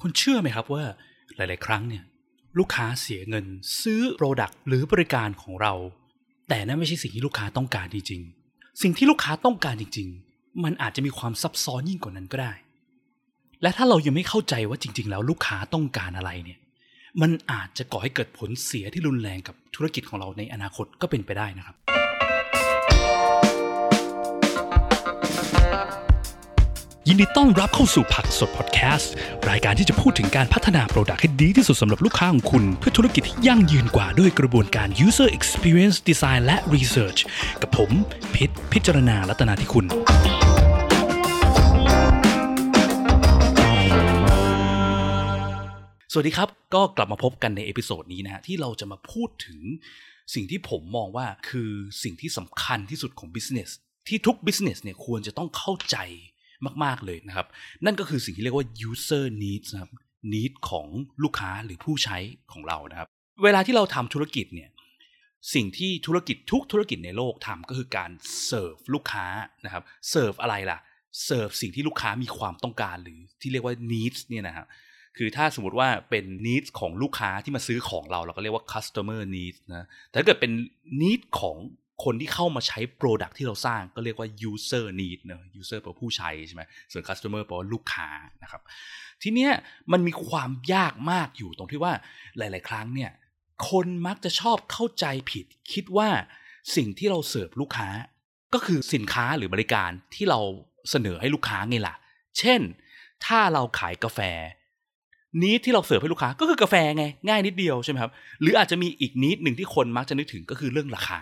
[0.00, 0.84] คุณเชื่อไหมครับว่า
[1.36, 2.04] หลาย ๆ ครั้งเนี่ย
[2.58, 3.46] ลูกค้าเสียเงิน
[3.82, 5.74] ซื้อโปรดักต์หรือบริการของเรา
[6.48, 8.20] แต่นั่นไม่ใช่สิ่งที่ลูกค้าต้องการจริง
[8.52, 12.52] ๆ สิ่งที่ลูกค้าต้องการจริง ๆ มันอาจจะมีความซับซ้อนยิ่งกว่านั้นก็ได้
[13.62, 16.58] และถ้าเรายังไม่เข้าใจว่าจริง ๆ แล้วลูกค้าต้องการอะไรเนี่ย
[17.20, 21.76] มันอาจจะก่อให้เกิดผลเสียที่รุนแรงกับธุรกิจของเราในอนาคตก็เป็นไปได้นะครับ
[27.08, 29.12] ยินดีต้อนรับเข้าสู่ผักสดพอดแคสต์
[29.50, 37.20] รายการที่จะพูดถึงการพัฒนา product ให้ดีที่สุดสำหรับลูกค้าของคุณ เพื่อธุรกิจที่ยั่งยืนกว่าด้วยกระบวนการ user experience design และ research
[37.62, 37.90] กับผม
[38.34, 39.86] พิษพิจารณาลัตนาที่คุณ
[46.12, 49.60] สวัสดีครับ ก็กลับมาพบกันใน episode นี้นะฮะที่เราจะมาพูดถึง
[50.34, 51.70] สิ่งที่ผมมองว่าคือ
[52.02, 53.70] สิ่งที่สำคัญที่สุดของ business
[54.08, 55.98] ที่ทุก business เนี่ยควรจะต้องเข้าใจ
[56.84, 57.46] มาก ๆ เลยนะครับ
[57.84, 59.92] นั่นก็คือสิ่งที่เรียกว่า user needs นะครับ
[60.32, 60.86] need ของ
[61.22, 62.18] ลูกค้าหรือผู้ใช้
[62.52, 63.08] ของเรานะครับ
[63.44, 64.70] เวลาที่เราทำธุรกิจเนี่ย
[65.54, 68.10] สิ่งที่ธุรกิจทุกธุรกิจในโลกทำก็คือการ
[68.44, 69.26] เสิร์ฟลูกค้า
[69.64, 70.78] นะครับเสิร์ฟอะไรล่ะ
[71.24, 74.66] เสิร์ฟสิ่งที่ลูกค้ามีความต้องการหรือที่เรียกว่า needs เนี่ยนะครับ
[75.18, 80.52] คือถ้าสมมติว่าเป็น needs ของลูกค้าที่มาซื้อของเรา เราก็เรียกว่า customer needs นะแต่ถ้าเกิดเป็น
[81.00, 81.56] need ของ
[82.04, 88.08] คนที่เข้ามาใช้ Product ที่เราสร้างก็เรียกว่า user need เนอะ user แปลว่าผู้ใช้ใช่ไหมส่วน customer แปลว่าลูกค้า
[88.42, 88.62] นะครับ
[89.22, 89.52] ทีเนี้ย
[89.92, 91.92] มันมีความยากมากอยู่ตรงที่ว่า
[92.38, 93.10] หลาย ๆ ครั้งเนี่ย
[93.68, 96.08] คนมักจะชอบเข้าใจผิด คิดว่า
[96.76, 97.88] สิ่งที่เราเสิร์ฟลูกค้า
[98.54, 100.40] ก็คือสินค้าหรือบริการที่เรา
[100.90, 101.94] เสนอให้ลูกค้าไงล่ะ
[102.38, 102.60] เช่น
[103.26, 104.20] ถ้าเราขายกาแฟ
[105.42, 111.20] นี้ที่เราเสิร์ฟให้ลูกค้าก็คือกาแฟไงง่ายนิดเดียวใช่ไหมครับหรืออาจจะมีอีกนิดหนึ่งที่คนมักจะนึกถึงก็คือเรื่องราคา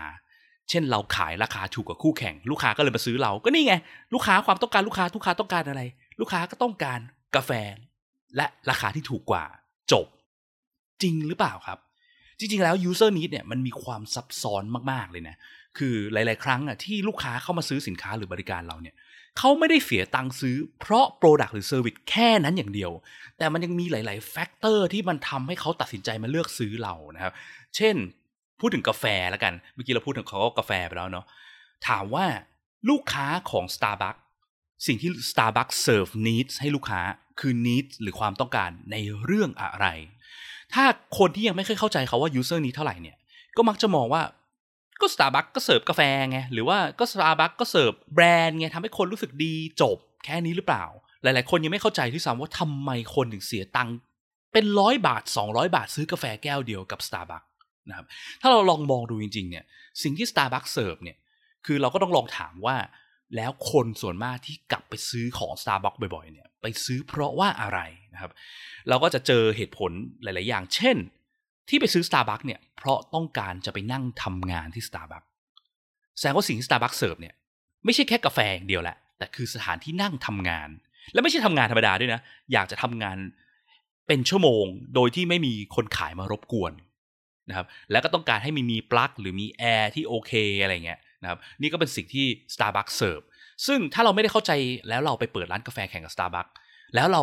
[0.71, 3.75] เช่นเราขายราคาถูกกว่าคู่แข่ง ลูกค้าก็เลยมาซื้อเราก็นี่ไง
[4.15, 5.83] ลูกค้าความต้องการลูกค้าลูกค้าต้องการอะไร
[6.21, 7.01] ลูกค้าก็ต้องการ
[7.37, 7.51] กาแฟ
[8.37, 9.45] และราคาที่ถูกกว่า
[9.93, 10.07] จบ
[11.03, 11.79] จริงหรือเปล่าครับ
[12.39, 15.37] จริง ๆ แล้ว user need เนี่ยมันมีความซับซ้อนมากๆเลยนะ
[15.79, 18.95] คือหลาย ๆ ครั้งอะที่ลูกค้าเข้ามาซื้อสินค้าหรือบริการเราเนี่ย
[19.39, 22.91] เขาไม่ได้เสียตังค์ซื้อ เพราะ Product หรือ Service แค่นั้นอย่างเดียว
[23.39, 27.33] แต่มันยังมีหลาย ๆ factor ที่มันทำให้เขาตัดสินใจมาเลือกซื้อเรานะครับ
[27.77, 27.97] เช่น
[28.61, 31.25] พูดถึงกาแฟแล้วกัน เมื่อกี้เราพูดถึงเขาก็กาแฟไปแล้วเนาะ
[31.89, 32.27] ถามว่า
[32.89, 34.21] ลูกค้าของ Starbucks
[34.87, 37.01] สิ่งที่ Starbucks serve needs ให้ลูกค้า
[37.41, 39.87] คือ needs หรือความต้องการในเรื่องอะไร
[40.75, 40.85] ถ้า
[41.19, 43.17] คนที่ยังไม่เคยเข้าใจเขาว่า user need เท่าไหร่เนี่ย
[43.57, 44.23] ก็มักจะมองว่า
[45.01, 50.85] ก็สตาร์บัคก็เสิร์ฟกาแฟไง หรือว่าก็สตาร์บัคก็เสิร์ฟแบรนด์ไงทำให้คนรู้สึกดีจบแค่นี้หรือเปล่า
[51.23, 53.95] หลาย ๆ คนยังไม่เข้าใจที่ซ้ำว่าทำไมคนถึงเสียตังค์
[54.53, 57.48] เป็นร้อยบาท 200 บาทซื้อกาแฟแก้วเดียวกับ Starbucks
[57.89, 58.07] นะครับ
[58.41, 59.65] ถ้าเราลองมองดูจริงๆเนี่ย
[60.03, 61.17] สิ่งที่ Starbucks เสิร์ฟเนี่ย
[61.67, 62.77] คือเราก็ต้องลองถามว่า
[63.37, 67.81] แล้วคนส่วนมากที่กลับไปซื้อของ Starbucks บ่อยๆเนี่ยไปซื้อเพราะว่าอะไร
[68.15, 68.33] นะครับ
[68.89, 69.91] เราก็จะเจอเหตุผล
[70.23, 70.97] หลาย ๆ อย่าง เช่น
[71.69, 75.29] ที่ไปซื้อ Starbucks เนี่ยเพราะต้องการจะไปนั่งทำงานที่ Starbucks
[76.19, 77.35] แสดงว่าสิ่งที่ Starbucks เสิร์ฟเนี่ย
[77.85, 80.69] ไม่ใช่แค่กาแฟอย่างเดียวแหละแต่คือสถานที่นั่งทำงาน
[81.13, 82.21] และไม่ใช่ทำงานธรรมดาด้วยนะ
[82.53, 83.19] อยากจะทำงาน
[84.07, 86.73] เป็นชั่วโมงโดยที่ไม่มีคนขายมารบกวน
[87.49, 90.33] นะครับแล้วก็ต้องการให้มีมีปลั๊กหรือมีแอร์ที่โอเค
[90.63, 93.21] อะไรเงี้ยนะครับนี่ก็เป็นสิ่งที่ Starbucks เสิร์ฟ
[93.67, 94.53] ซึ่งถ้าเราไม่ได้เข้าใจ
[94.89, 96.53] แล้วเราไปเปิดร้านกาแฟแข่งกับ Starbucks
[96.95, 97.23] แล้วเรา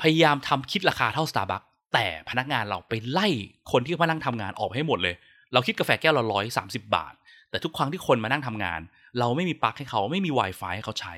[0.00, 3.28] พยายามทำคิดราคาเท่า Starbucks แต่พนักงานเราไปไล่
[3.72, 5.14] คนที่มานั่งทำงานออกให้หมดเลย
[5.52, 7.14] เราคิดกาแฟแก้วละร้อยสามสิบาท
[7.50, 8.80] แต่ทุกครั้งที่คนมานั่งทำงาน
[9.18, 11.14] เราไม่มีปลั๊กให้เขาไม่มี Wi-Fi ให้เขาใช้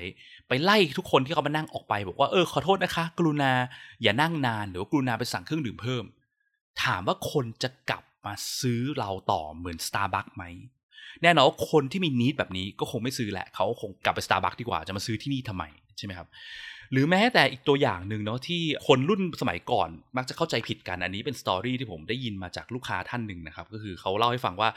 [0.47, 3.51] ไปไล่ทุกคนที่เขามานั่งออกไป บอกว่าเออขอโทษนะคะ กรุณา
[4.01, 6.03] อย่านั่งนานหรือว่ากรุณาไปสั่งเครื่องดื่มเพิ่ม
[6.83, 10.43] ถามว่าคนจะกลับมาซื้อเราต่อเหมือน Starbucks ไหม
[11.23, 15.63] แน่นอนว่าคนที่มีนิดแบบนี้ก็คงไม่ซื้อแหละเขาคงกลับไป Starbucks ดีกว่าจะมาซื้อที่นี่ทำไม
[15.97, 16.27] ใช่ไหมครับ
[16.91, 24.69] หรือแม้แต่อีกตัวอย่างหนึ่งเนาะที่คนรุ่นสมัยก่อนมักจะเข้าใจผิดกันอันนี้เป็น story ที่ผมได้ยินมาจากลูกค้าท่านหนึ่งนะครับก็คือเขาเล่าให้ฟังว่า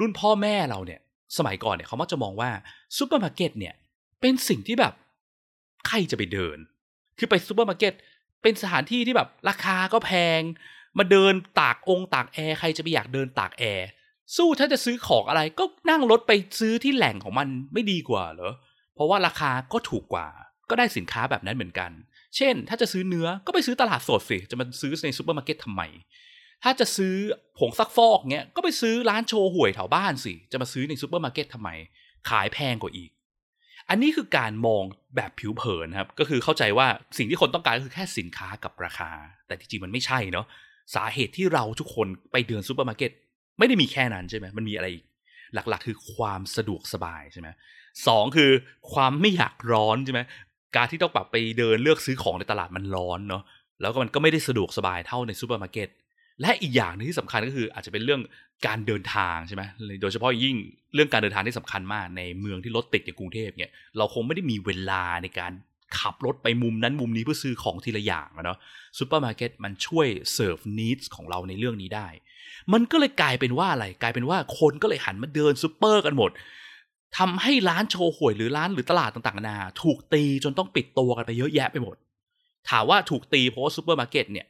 [0.00, 1.00] รุ่นพ่อแม่เราเนี่ย
[1.38, 2.50] สมัยก่อนเนี่ยเขามักจะมองว่า
[2.96, 3.74] ซูเปอร์มาร์เก็ตเนี่ย
[4.20, 4.94] เป็นสิ่งที่แบบ
[5.86, 6.58] ใครจะไปเดิน
[7.18, 7.94] คือไปซูเปอร์มาร์เก็ต
[8.42, 10.40] เป็นสถานที่ที่แบบราคาก็แพง
[10.98, 13.86] มาเดินตากองตากแอร์ใครจะไปอยากเดินตากแอร์
[14.36, 18.52] สู้ถ้าจะซื้อของอะไรก็นั่งรถไปซื้อที่แหล่งของมันไม่ดีกว่าเหรอ
[18.94, 20.28] เพราะว่าราคาก็ถูกกว่า
[20.70, 21.90] ก็ได้สินค้าแบบนั้นเหมือนกัน
[22.36, 25.82] เช่น ถ้าจะซื้อเนื้อก็ไปซื้อตลาดสดสิจะมาซื้อในซูเปอร์มาร์เก็ตทำไม
[26.64, 27.14] ถ้าจะซื้อ
[27.58, 31.70] ผงซักฟอกเงี้ยก็ไปซื้อร้านโชห่วยแถวบ้านสิ จะมาซื้อในซูเปอร์มาร์เก็ตทำไม
[32.28, 33.10] ขายแพงกว่าอีก
[33.88, 34.82] อันนี้คือการมอง
[35.16, 36.86] แบบผิวเผินครับ ก็คือเข้าใจว่า
[37.18, 39.10] สิ่งที่คนต้องการก็คือแค่สินค้ากับราคา
[39.46, 40.46] แต่จริงๆมันไม่ใช่เนาะ
[40.94, 43.10] สาเหตุที่เราทุกคนไปเดินซูเปอร์มาร์เก็ต
[43.58, 45.04] ไม่ได้มีแค่นั้นใช่ไหมมันมีอะไรอีก
[45.54, 47.48] หลักๆ คือความสะดวกสบายใช่ไหม
[48.06, 48.50] สองคือ
[48.92, 50.20] ความไม่อยากร้อนใช่ไหม
[50.76, 53.42] การที่ต้องปรับไปเดินเลือกซื้อของในตลาดมันร้อนเนาะ
[53.80, 55.88] แล้วก็มันก็ไม่ได้สะดวกสบายเท่าในซูเปอร์มาร์เก็ต
[56.40, 58.20] และอีกอย่างนึงที่สำคัญก็คืออาจจะเป็นเรื่อง
[58.66, 59.62] การเดินทางใช่ไหม
[60.02, 60.56] โดยเฉพาะยิ่ง
[60.94, 65.52] เรื่องการเดินทางที่สำคัญมากในเมืองที่รถติดอย่างกรุงเทพเนี่ยเราคงไม่ได้มีเวลาในการ
[65.98, 68.58] ขับรถไปมุมนั้นมุมนี้เพื่อซื้อของทีละอย่างเนาะ
[68.98, 72.08] ซูเปอร์มาร์เก็ตมันช่วยเสิร์ฟ need ของเราในเรื่องนี้ได้
[72.72, 76.30] มันก็เลยกลายเป็นว่าอะไรกลายเป็นว่าคนก็เลยหันมาเดินซูเปอร์กันหมด
[77.18, 81.96] ทำให้ร้านโชห่วยหรือร้านหรือตลาดต่างๆนานาถูกตีจนต้องปิดตัวกันไปเยอะแยะไปหมด
[82.70, 84.46] ถามว่าถูกตีเพราะว่าซูเปอร์มาร์เก็ตเนี่ย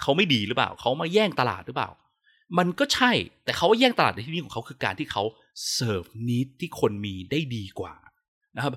[0.00, 1.90] เขาไม่ดีหรือเปล่าเขามาแย่งตลาดหรือเปล่า
[2.58, 3.12] มันก็ใช่
[3.44, 5.22] แต่เขาแย่งตลาดในที่นี้ของเขาคือการที่เขา
[5.72, 7.94] เสิร์ฟ need ที่คนมีได้ดีกว่า
[8.56, 8.72] นะครับ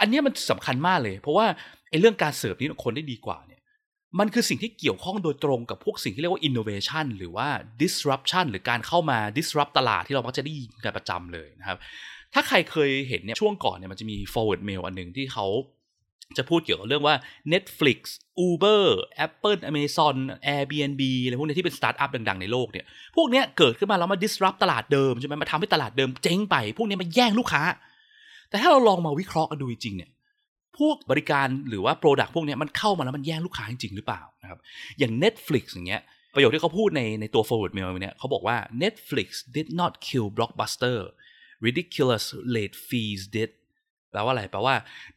[0.00, 1.46] อันนี้มันสำคัญมากเลย เพราะว่า
[1.90, 3.60] ไอ้เรื่องการเสิร์ฟ need คนได้ดีกว่าเนี่ย
[4.18, 7.48] มันคือสิ่งที่เกี่ยวข้องโดยตรงกับพวกสิ่งที่เรียกว่า innovation หรือว่า
[7.82, 11.78] disruption หรือการเข้ามา disrupt ตลาดที่เรามักจะได้ยินกันประจำเลยนะครับ
[12.34, 15.46] ถ้าใครเคยเห็นเนี่ยช่วงก่อนเนี่ยมันจะมี forward mail อันหนึ่งที่เขา
[16.38, 17.14] จะพูดเกี่ยวกับเรื่องว่า
[17.52, 17.98] Netflix
[18.46, 18.84] Uber
[19.26, 20.16] Apple Amazon
[20.54, 22.84] Airbnb อะไรพวกนี้ที่เป็นสตาร์ทอัพดัง ๆ ในโลกเนี่ย
[23.16, 27.62] พวกเนี้ยเกิดขึ้นมาแล้วมา disrupt ตลาดเดิมใช่ไหมมาทำให้ตลาดเดิมเจ๊งไป พวกนี้มาแย่งลูกค้า
[28.50, 30.10] แต่ถ้าเราลองมาวิเคราะห์กันดูจริงเนี่ย
[30.78, 34.58] พวกบริการหรือว่า product พวกนี้มันเข้ามาแล้วมันแย่งลูกค้าจริงหรือเปล่านะครับ
[34.98, 36.02] อย่าง Netflix อย่างเงี้ย
[36.34, 40.98] ประโยคที่เขาพูดในในตัว forward mail เนี่ยเขาบอกว่า Netflix did not kill Blockbuster
[41.66, 42.24] ridiculous
[42.56, 43.50] late fees did
[44.10, 44.74] แปลว่าอะไรแปลว่า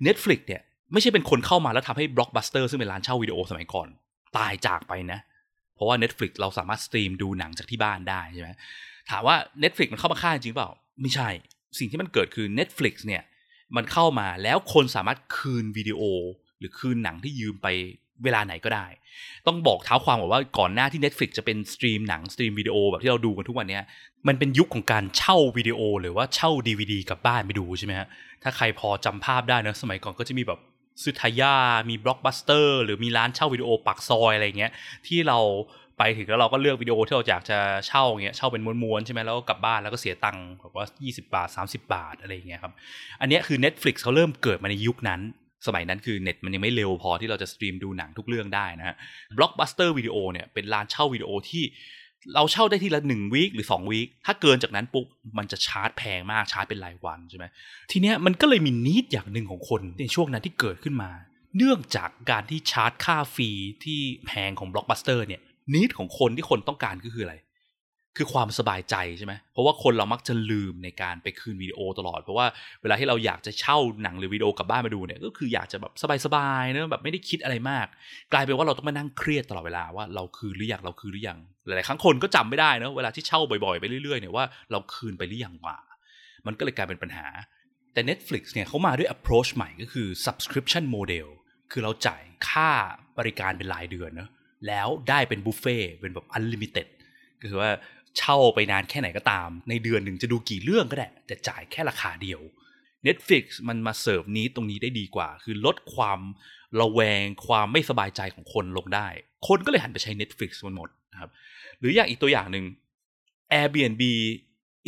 [0.08, 0.62] Netflix เนี่ย
[0.94, 3.88] ไม่ใช่เป็นคนเข้ามาแล้วทำให้ Blockbuster ซึ่งเป็นร้านเช่าวิดีโอสมัยก่อน
[4.38, 5.20] ตายจากไปนะ
[5.76, 8.50] เพราะว่า Netflix เราสามารถ stream ดูหนังจากที่บ้านได้ใช่ไหม
[9.10, 10.70] ถามว่า Netflix มันเข้ามาฆ่าจริงเปล่า
[11.02, 11.30] ไม่ใช่
[11.80, 13.24] สิ่งที่มันเกิดคือ Netflix เนี่ย
[13.76, 16.02] มันเข้ามาแล้วคนสามารถคืนวิดีโอ
[16.60, 17.68] หรือคืนหนังที่ยืมไป
[18.24, 18.86] เวลาไหนก็ได้
[19.48, 23.80] ต้องบอกเท้าความก่อนว่าก่อนหน้าที่ Netflix จะเป็น stream หนัง stream วิดีโอแบบที่เราดูกันทุกวันนี้
[24.28, 28.08] มันเป็นยุคของการเช่าวิดีโอ หรือว่าเช่า DVD กลับบ้านไปดูใช่ไหมฮะ
[28.44, 30.60] ถ้าใครพอจำภาพได้นะสมัยก่อนก็จะมีแบบ
[31.04, 31.56] Tsutaya
[31.90, 34.72] มีบล็อกบัสเตอร์หรือมีร้านเช่าวิดีโอปากซอยอะไรเงี้ย
[35.08, 35.40] ที่เรา
[36.02, 37.58] ไปถึงแล้วเราก็เลือกวิดีโอที่เราอยากจะ
[37.88, 42.74] เช่าเงี้ยเช่าเป็นม้วนๆใช่ไหมแล้วก็กลับบ้านแล้วก็เสียตังค์แบบว่า 20 บาท 30 บาทอะไรเงี้ยครับ
[43.22, 45.22] อันนี้คือ Netflix เขาเริ่มเกิดมาในยุคนั้น
[45.68, 48.96] สมัยนั้นคือเน็ตมันยังไม่เร็วพอที่เราจะ stream ดูหนังทุกเรื่องได้นะฮะ
[49.38, 51.64] บล็อกบัสเตอร์วิดีโอเนี่ยเป็นร้านเช่าวิดีโอที่
[52.34, 55.06] เราเช่าได้ทีละหนึ่ง week หรือสอง week ถ้าเกินจากนั้นปุ๊บ
[55.38, 57.46] มันจะชาร์จแพงมากชาร์จเป็นรายวันใช่ไหม
[57.92, 61.12] ทีเนี้ยมันก็เลยมี need อย่างหนึ่งของคนในช่วงนั้นที่เกิดขึ้นมา
[61.58, 63.50] เนื่องจากการที่ชาร์จค่า fee
[63.84, 65.42] ที่แพงของบล็อกบัสเตอร์เนี่ย
[65.74, 67.38] need ของคนที่คนต้องการก็คืออะไร
[68.18, 72.46] คือความสบายใจใช่ไหมเพราะว่าคนเรามักจะลืมในการไปคืนวิดีโอตลอด เพราะว่า
[72.82, 75.94] เวลาที่เราอยากจะเช่าหนังหรือวิดีโอกลับบ้านมาดูเนี่ย ก็คืออยากจะแบบ
[76.26, 77.88] สบายๆเนอะแบบไม่ได้คิดอะไรมาก
[78.34, 85.78] กลายเป็นว่าเราต้องมานั่งเครียดตลอดเวลาว่าเราคืนหรือยังเราคืนหรือยังหลายๆครั้งคนก็จำไม่ได้นะเวลาที่เช่าบ่อยๆไปเรื่อยๆเนี่ยว่าเราคืนไปหรือยังว่า
[86.46, 87.28] มันก็เลยกลายเป็นปัญหา
[87.94, 91.28] แต่ Netflix เนี่ยเขามาด้วย approach ใหม่ก็คือ subscription model
[91.72, 92.70] คือเราจ่ายค่า
[93.20, 94.30] บริการเป็นรายเดือนเนอะ
[94.68, 96.88] แล้วได้เป็นบุฟเฟ่เป็นแบบ unlimited
[97.42, 97.72] ก็คือว่า
[98.18, 102.42] เช่าไปนานแค่ไหนก็ตาม ในเดือนหนึ่งจะดูกี่เรื่องก็ได้ แต่จ่ายแค่ราคาเดียว
[103.08, 106.20] Netflix มันมาเสิร์ฟนี้ตรงนี้ได้ดีกว่า คือลดความ
[106.82, 109.08] ระแวงความไม่สบายใจของคนลงได้
[109.48, 111.30] คนก็เลยหันไปใช้ Netflix มันหมดนะครับ
[111.80, 112.66] หรืออย่างอีกตัวอย่างหนึ่ง
[113.60, 114.04] Airbnb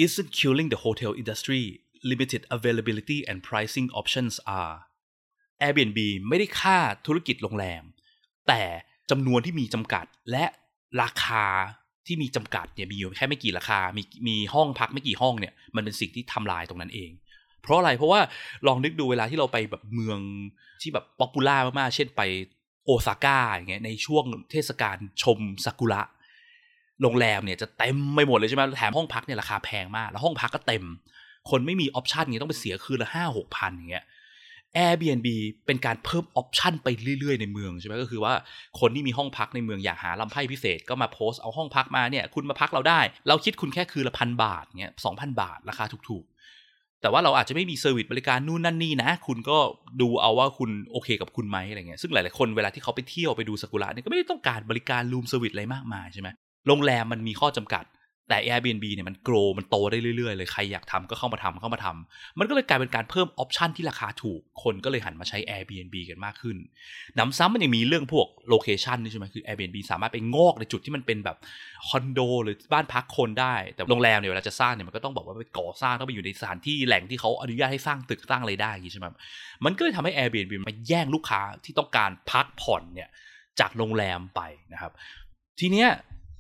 [0.03, 1.63] isn't killing the hotel industry
[2.11, 4.75] limited availability and pricing options are
[5.65, 5.99] Airbnb
[6.29, 7.83] ไม่ได้ฆ่าธุรกิจโรงแรม
[8.47, 8.63] แต่
[9.11, 10.45] จำนวนที่มีจำกัดและ
[11.01, 11.45] ราคา
[12.07, 17.11] ที่มีจำกัดเนี่ยมีอยู่แค่ไม่กี่ราคา มีมีห้องพักไม่กี่ห้องเนี่ยมันเป็นสิ่งที่ทำลายตรงนั้นเอง
[17.61, 18.19] เพราะอะไรเพราะว่า
[18.67, 20.19] ลองนึกดูเวลาที่เราไปแบบเมือง
[20.81, 22.21] ที่แบบ popular มากๆ เช่นไป
[22.85, 26.01] โอซาก้าอย่างเงี้ยในช่วงเทศกาลชมซากุระ
[27.01, 30.83] โรงแรมเนี่ยจะเต็มไปหมดเลยใช่ไหมแถมห้องพักเนี่ยราคาแพงมาก แล้วห้องพักก็เต็ม
[31.49, 34.05] คนไม่มี option เงี้ยต้องไปเสียคืนละห้าหกพันอย่างเงี้ย
[34.77, 35.27] Airbnb
[35.65, 36.87] เป็นการเพิ่ม option ไป
[37.19, 38.33] เรื่อยๆ ในเมืองใช่ไหมก็คือว่า
[38.79, 49.57] คนที่มีห้องพักในเมืองอยากหาลำไพ่พิเศษก็มาโพสต์เอาห้องพักมาเนี่ย คุณมาพักเราได้ เราคิดคุณแค่คืนละพันบาทเนี่ยสองพันบาท ราคาถูกๆ แต่ว่าเราอาจจะไม่มี service บริการนู่นนั่นนี่นะ คุณก็
[50.01, 56.29] ดูเอาว่าคุณโอเคกับคุณไหมอะไรเงี้ยซึ่งหลายๆคนเวลาที่เขาไปเที่ยวไปดูซากุระเนี่ยก็ไม่ได้ต้องการบริการ room service อะไรมากมายใช่ไหม
[56.67, 57.83] โรงแรมมันมีข้อจำกัด
[58.29, 66.57] แต่ Airbnb เนี่ยมัน grow มันโตได้เรื่อยๆเลยใครอยากทำก็เข้ามาทำเข้ามาทำมันก็เลยกลายเป็นการเพิ่ม option ที่ราคาถูก คนก็เลยหันมาใช้ Airbnb กันมากขึ้น
[67.17, 71.37] หนำซ้ำมันยังมีเรื่องพวก location นี่ใช่ไหมคือ Airbnb สามารถไปงอกในจุดที่มันเป็นแบบ
[71.87, 79.05] คอนโดหรือบ้านพักคนได้ แต่โรงแรมเนี่ยเวลาจะสร้างเนี่ยมันก็ต้องบอกว่าไปก่อสร้างต้องไปอยู่ในสถานที่แหล่งที่เขาอนุญาตให้สร้างตึกสร้างอะไรได้เงี้ยใช่ไหม
[79.65, 83.09] มันก็เลยทำให้ Airbnb มาแย่งลูกค้าที่ต้องการพักผ่อนเนี่ย
[83.59, 84.41] จากโรงแรมไป
[84.73, 84.91] นะครับ
[85.59, 85.89] ทีเนี้ย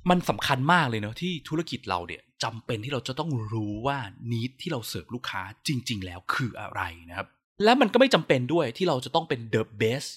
[0.09, 3.97] มันสำคัญมากเลยเนาะที่ธุรกิจเราเนี่ยจำเป็นที่เราจะต้องรู้ว่า
[4.31, 7.27] นิดที่เราเสิร์ฟลูกค้าจริง ๆ แล้วคืออะไรนะครับ
[7.63, 10.09] และมันก็ไม่จำเป็นด้วยที่เราจะต้องเป็น the best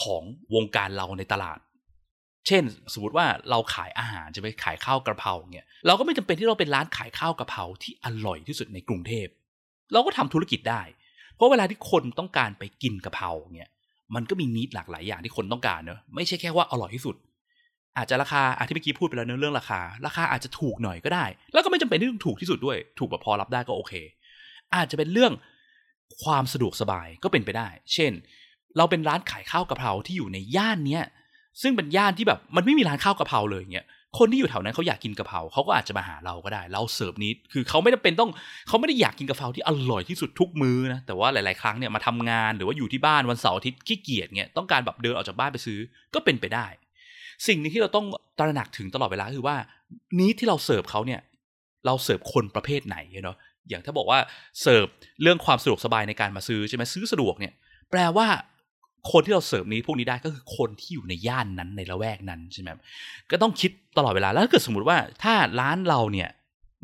[0.00, 0.22] ของ
[0.54, 1.58] วงการเราในตลาด
[2.46, 9.26] เช่น สมมติว่าเราขายอาหารจะไปขายข้าวกระเพราเนี่ยเราก็ไม่จำเป็นที่เราเป็นร้านขายข้าวกระเพราที่อร่อยที่สุดในกรุงเทพ
[9.92, 10.82] เราก็ทำธุรกิจได้
[11.34, 13.68] เพราะเวลาที่คนต้องการไปกินกระเพราเนี่ย
[14.14, 17.16] มันก็มีนิดหลากหลายอย่างที่คนต้องการเนอะไม่ใช่แค่ว่าอร่อยที่สุด
[17.96, 23.92] อาจจะราคาอาที่เมื่อกี้พูดไปแล้วเนอเรื่องราคา ราคาอาจจะถูกหน่อยก็ได้ แล้วก็ไม่จำเป็นที่ต้องถูกที่สุดด้วย ถูกแบบพอรับได้ก็โอเค
[24.74, 25.32] อาจจะเป็นเรื่อง
[26.22, 28.12] ความสะดวกสบายก็เป็นไปได้ เช่น
[28.76, 31.04] เราเป็นร้านขายข้าวกะเพราที่อยู่ในย่านเนี้ย
[31.62, 33.86] ซึ่งเป็นย่านที่แบบมันไม่มีร้านข้าวกะเพราเลยเงี้ย
[34.18, 38.30] คนที่อยู่แถวนั้นเขาอยากกินกะเพราเขาก็อาจจะมาหาเราก็ได้ เราเสิร์ฟนี้คือเขาไม่จำเป็นต้อง
[38.68, 45.78] เขาไม่ได้อยากกินกะเพราที่อร่อยที่สุดทุกมื้อนะแต่ว่าหลาย ๆ ครั้งเนี่ยมาทำงานหรือว่าอยู่ที่บ้านวันเสาร์อาทิตย์ขี้เกียจเงี้ยต้องการแบบเดินออกจากบ้านไปซื้อ
[46.14, 46.66] ก็เป็นไปได้
[47.46, 48.06] สิ่งนึงที่เราต้อง
[48.38, 49.56] ตระหนักถึงตลอดเวลาคือว่า
[50.18, 51.20] นี้ที่เราเสิร์ฟเขาเนี่ย
[51.86, 53.36] เราเสิร์ฟคนประเภทไหนเนาะ
[53.68, 54.18] อย่างถ้าบอกว่า
[54.62, 54.86] เสิร์ฟ
[55.22, 57.52] เรื่องความสะดวกสบายในการมาซื้อใช่ไหมซื้อสะดวกเนี่ย
[57.90, 58.26] แปลว่า
[59.12, 62.68] คนที่เราเสิร์ฟนี้พวกนี้ได้ก็คือคนที่อยู่ในย่านนั้นในละแวกนั้นใช่ไหม
[63.30, 66.28] ก็ต้องคิดตลอดเวลาแล้วถ้าเกิดสมมติว่าถ้าร้านเราเนี่ย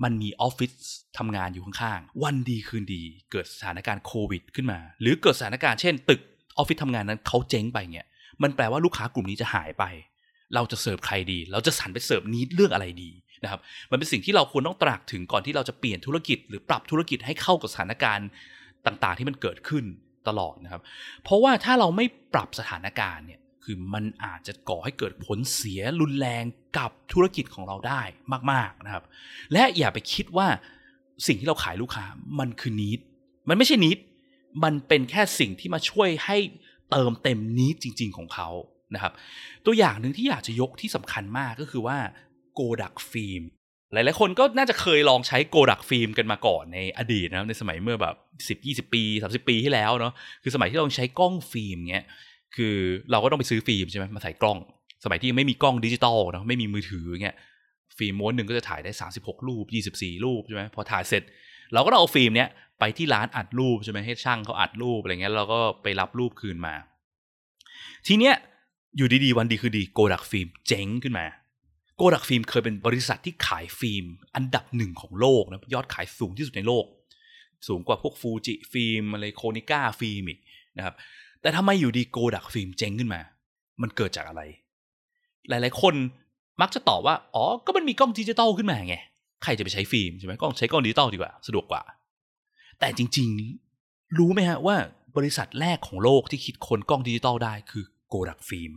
[0.02, 0.72] มันมีออฟฟิศ
[1.18, 6.20] ทำงานอยู่ข้างๆ วันดีคืนดี เกิดสถานการณ์โควิดขึ้นมา หรือเกิดสถานการณ์เช่น ตึก
[6.56, 8.06] ออฟฟิศทำงานนั้นเขาเจ๊งไปเนี่ย
[8.42, 9.84] มันแปลว่าลูกค้ากลุ่มนี้จะหายไป
[10.54, 13.10] เราจะเสิร์ฟใครดี เราจะสรรไปเสิร์ฟนี้เรื่องอะไรดี
[13.42, 18.28] นะครับ มันเป็นสิ่งที่เราควรต้องตระหนักถึงก่อนที่เราจะเปลี่ยนธุรกิจ หรือปรับธุรกิจให้เข้ากับสถานการณ์
[18.86, 19.84] ต่างๆ ที่มันเกิดขึ้น
[20.28, 20.82] ตลอดนะครับ
[21.24, 26.44] เพราะว่าถ้าเราไม่ปรับสถานการณ์เนี่ยคือมันอาจจะก่อให้เกิดผลเสียรุนแรง
[26.78, 28.02] กับธุรกิจของเราได้
[28.52, 29.04] มาก ๆนะครับ
[29.52, 30.48] และอย่าไปคิดว่า
[31.26, 32.04] สิ่งที่เราขายลูกค้า
[32.38, 33.00] มันคือนิด
[33.48, 33.98] มันไม่ใช่นิด
[34.64, 36.36] มันเป็นแค่สิ่งที่มาช่วยให้
[36.90, 38.48] เติมเต็มนิดจริง ๆ ของเขา
[38.94, 39.12] นะครับ
[39.66, 41.96] ตัวอย่างหนึ่งที่อยากจะยกที่สำคัญมากก็คือว่า
[42.54, 43.42] โกดักฟิล์ม
[43.92, 48.14] หลาย ๆ คนก็น่าจะเคยลองใช้โกดักฟิล์มกันมาก่อนในอดีตนะครับในสมัยเมื่อแบบ
[48.48, 52.04] สิบยี่สิบปีสามสิบปีที่แล้วเนาะคือสมัยที่เราใช้กล้องฟิล์มเงี้ย
[52.56, 52.76] คือ
[53.10, 54.58] เราก็ต้องไปซื้อฟิล์มใช่ไหมมาใส่กล้อง
[55.04, 57.36] สมัยที่ยังไม่มีกล้องดิจิตอลเนาะไม่มีมือถือเงี้ย
[57.98, 61.22] ฟิล์มม้วนหนึ่งก็จะถ่ายได้สามสิบหกรูปยี่สิบสี่รูปใช่ไหมพอถ่ายเสร็จ
[61.72, 62.48] เราก็ต้องเอาฟิล์มเนี้ย
[62.80, 66.74] ไปที่ร้านอัดรูปใช่ไหมให้ช่างเขาอัดรูปอะไรเงี้ยเราก็ไปรับรูปคืนมา
[68.06, 68.34] ทีเนี้ย
[68.96, 71.26] อยู่ดีๆวันดีคืนดีโกดักฟิล์มเจ๊งขึ้นมา
[71.96, 74.04] โกดักฟิล์มเคยเป็นบริษัทที่ขายฟิล์ม
[74.34, 76.84] อันดับหนึ่งของโลกนะยอดขายสูงที่สุดในโลก
[77.68, 80.40] สูงกว่าพวกฟูจิฟิล์มอะไรโคนิก้าฟิล์มอีก
[80.76, 80.94] นะครับ
[81.40, 83.20] แต่ทำไมอยู่ดีโกดักฟิล์มเจ๊งขึ้นมา
[83.82, 84.42] มันเกิดจากอะไร
[85.48, 85.94] หลายๆ คน
[86.60, 88.96] มักจะตอบว่า อ๋อ ก็มันมีกล้องดิจิตอลขึ้นมาไง
[89.42, 91.82] ใครจะไปใช้ฟิล์มใช่ไหมกล้องใช้กล้องดิจิตอลดีกว่า สะดวกกว่า
[92.80, 93.28] แต่จริง
[93.74, 94.76] ๆ รู้ไหมฮะว่า
[95.16, 98.72] บริษัทแรกของโลกที่คิดค้นกล้องดิจิตอลได้คือ โกดักฟิล์ม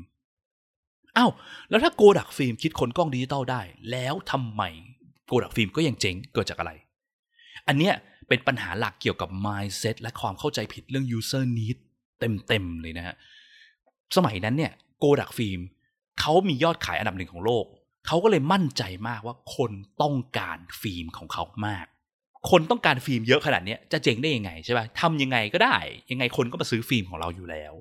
[1.17, 1.31] อ้าว
[1.69, 3.61] แล้วถ้าโกดักฟิล์มคิดค้นกล้องดิจิตอลได้
[3.91, 4.63] แล้วทำไม
[5.27, 6.71] โกดักฟิล์มก็ยังเจ๊งเกิดจากอะไร
[7.67, 7.93] อันเนี้ย
[8.27, 11.77] เป็นปัญหาหลักเกี่ยวกับ mindset และความเข้าใจผิดเรื่อง user need
[12.19, 13.15] เต็มๆเลยนะฮะ
[14.15, 15.59] สมัยนั้นเนี่ยโกดักฟิล์ม
[16.19, 17.65] เขามียอดขายอันดับหนึ่งของโลก
[18.07, 19.71] เขาก็เลยมั่นใจมากว่าคน
[20.01, 21.85] ต้องการฟิล์มของเขามาก
[22.49, 25.77] คนต้องการฟิล์มเยอะขนาดนี้จะเจ๊งได้ยังไงใช่ป่ะทำยังไงก็ได้
[26.11, 27.73] ยังไงคนก็มาซื้อฟิล์มของเราอยู่แล้ว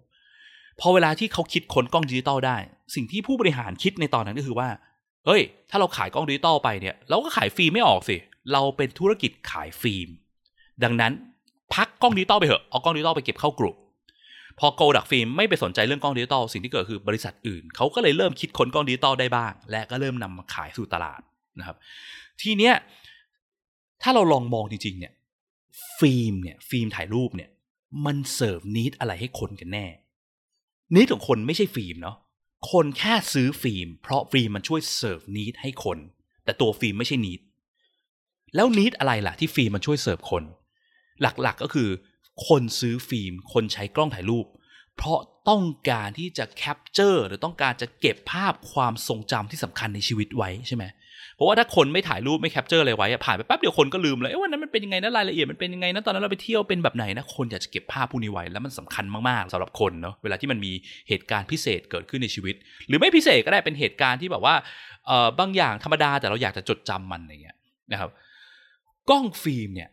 [0.81, 2.57] พอเวลาที่เขาคิดค้นกล้องดิจิตอลได้
[2.95, 4.69] สิ่งที่ผู้บริหารคิดในตอนนั้นก็คือว่า
[5.27, 8.17] เฮ้ย ถ้าเราขายกล้องดิจิตอลไปเนี่ย เราก็ขายฟิล์มไม่ออกสิ
[8.53, 10.09] เราเป็นธุรกิจขายฟิล์ม
[10.85, 11.13] ดังนั้น
[11.75, 13.77] พักกล้องดิจิตอลไปเถอะ เอากล้องดิจิตอลไปเก็บเข้ากลุ่ม
[14.59, 21.21] พอโกดักฟิล์มไม่ไปสนใจเรื่องกล้องดิจิตอลสิ่งที่เกิดคือบริษัทอื่น เขาก็เลยเริ่มคิดค้นกล้องดิจิตอลได้บ้าง และก็เริ่มนำมาขายสู่ตลาด
[21.59, 21.77] นะครับ
[22.43, 22.75] ทีเนี้ย
[24.03, 25.13] ถ้าเราลองมองจริงๆเนี่ย
[25.99, 27.51] ฟิล์มเนี่ยฟิล์มถ่ายรูปเนี่ย
[28.07, 29.87] มัน serve need อะไรให้คนกันแน่
[30.95, 32.17] need ของคนไม่ใช่ฟิล์มเนาะ
[32.73, 35.99] คนแค่ซื้อฟิล์ม เพราะฟิล์มมันช่วย serve need ให้คน
[36.45, 37.41] แต่ตัวฟิล์มไม่ใช่ need
[38.55, 40.45] แล้ว need อะไรล่ะที่ฟิล์มมันช่วยเสิร์ฟคน
[41.23, 41.89] หลักๆกก็คือ
[42.49, 44.47] คนซื้อฟิล์ม คนใช้กล้องถ่ายรูป
[44.97, 50.85] เพราะต้องการที่จะ capture หรือต้องการจะเก็บภาพความทรงจำที่สำคัญในชีวิตไว้ใช่ไหม
[51.41, 60.73] เพราะว่าถ้าคนไม่ถ่ายรูปไม่ capture อะไรไว้ผ่านไปแป๊บเดียวคนก็ลืมเลยว่าวันนั้นมันเป็นยังไงนะรายละเอียดมันเป็นยังไงนะตอนนั้นเราไปเที่ยวเป็นแบบไหนนะคนอยากจะเก็บภาพพวกนี้ไว้แล้วมันสำคัญมากๆสำหรับคนเนาะเวลาที่มันมี
[61.09, 62.55] เหตุการณ์พิเศษเกิดขึ้นในชีวิต
[62.89, 64.55] หรือไม่พิเศษก็ได้เป็นเหตุการณ์ที่แบบว่า
[65.07, 67.57] เออบางอย่างธรรมดาแต่เราอยากจะจดจำมันอะไรเงี้ย
[67.93, 68.11] นะครับ
[69.11, 69.91] กล้องฟิล์มเนี่ย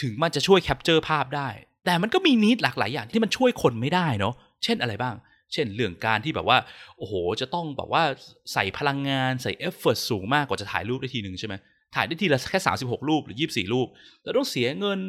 [0.00, 1.48] ถึงมันจะช่วย capture ภาพได้
[1.86, 4.34] แต่มันก็มี need หลากหลายอย่างที่มันช่วยคนไม่ได้เนาะ
[4.64, 5.14] เช่นอะไรบ้าง
[5.52, 6.58] เช่นเรื่องการที่แบบว่า
[6.98, 8.02] โอ้โห จะต้องแบบว่า
[8.52, 11.54] ใส่พลังงานใส่ effort สูงมากกว่าจะถ่ายรูปได้ทีหนึ่งใช่ไหม
[11.94, 13.88] ถ่ายได้ทีละแค่สามสิบหกรูปหรือยี่สิบสี่รูป
[14.22, 15.00] แล้วต้องเสียเงิน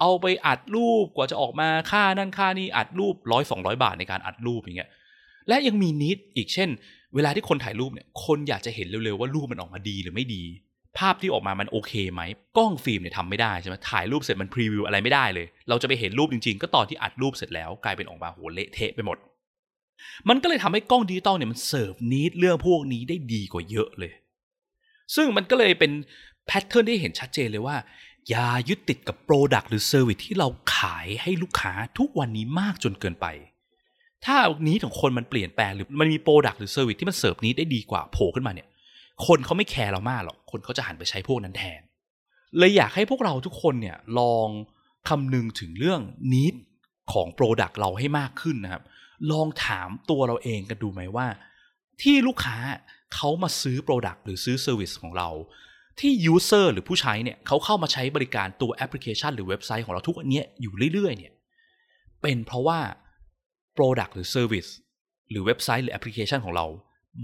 [0.00, 4.90] เอาไปอัดรูปกว่าจะออกมาค่านั่นค่านี่อัดรูปร้อยสองร้อยบาทในการอัดรูปอย่างเงี้ย
[5.48, 6.68] และยังมี need อีกเช่น
[7.14, 10.42] เวลาที่คนถ่ายรูปเนี่ยคนอยากจะเห็นเร็วๆว่ารูปมันออกมาดีหรือไม่ดี
[10.98, 12.22] ภาพที่ออกมามันโอเคไหม
[12.56, 19.18] กล้องฟิล์มเนี่ยทำไม่ได้ใช่ไหมถ่ายรูปเสร็จมัน preview อะไรไม่ได้เลย เราจะไปเห็นรูปจริงๆ ก็ตอนที่อัดรูปเสร็จแล้วกลายเป็นออกมาโหเละเทะไปหมด
[20.28, 24.12] มันก็เลยทำให้กล้องดิจิตอลเนี่ยมัน serve need เรื่องพวกนี้ได้ดีกว่าเยอะเลย
[25.14, 25.92] ซึ่งมันก็เลยเป็น
[26.46, 27.76] pattern ที่เห็นชัดเจนเลยว่า
[28.28, 33.26] อย่ายึดติดกับ product หรือ service ที่เราขายให้ลูกค้าทุกวันนี้มากจนเกินไป
[34.24, 38.68] ถ้า need ของคนมันเปลี่ยนแปลงหรือมันมี product หรือ service ที่มัน serve need ได้ดีกว่าโผล่ขึ้นมาเนี่ย
[39.26, 41.80] คนเขาไม่แคร์เรามากหรอก คนเขาจะหันไปใช้พวกนั้นแทน
[42.58, 44.48] เลยอยากให้พวกเราทุกคนเนี่ยลอง
[45.08, 46.00] คำนึงถึงเรื่อง
[46.32, 46.54] need
[47.12, 48.82] ของ product เราให้มากขึ้นนะครับ
[49.32, 51.26] ลองถามตัวเราเองกันดูไหมว่า
[52.02, 52.56] ที่ลูกค้า
[53.14, 55.30] เขามาซื้อ product หรือซื้อ service ของเรา
[56.00, 61.32] ที่ user หรือผู้ใช้เนี่ยเขาเข้ามาใช้บริการตัวแอปพลิเคชัน หรือเว็บไซต์ของเราทุกวันนี้อยู่เรื่อยๆเนี่ย
[62.22, 62.80] เป็นเพราะว่า
[63.76, 64.70] Product หรือ Service
[65.30, 66.66] หรือเว็บไซต์หรือแอปพลิเคชันของเรา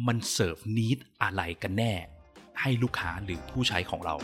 [0.07, 1.93] มัน serve need อะไรกันแน่
[2.61, 4.15] ให้ลูกค้าหรือผู้ใช้ของเรา